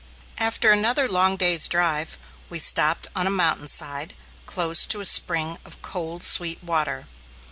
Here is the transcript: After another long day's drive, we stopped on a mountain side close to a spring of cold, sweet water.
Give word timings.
After 0.39 0.71
another 0.71 1.07
long 1.07 1.37
day's 1.37 1.67
drive, 1.67 2.17
we 2.49 2.57
stopped 2.57 3.05
on 3.15 3.27
a 3.27 3.29
mountain 3.29 3.67
side 3.67 4.15
close 4.47 4.87
to 4.87 4.99
a 4.99 5.05
spring 5.05 5.59
of 5.63 5.79
cold, 5.83 6.23
sweet 6.23 6.63
water. 6.63 7.05